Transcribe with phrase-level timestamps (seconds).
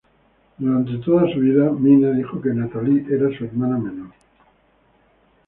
[0.57, 4.09] Durante toda su vida, Minna dijo que Natalie era su hermana menor.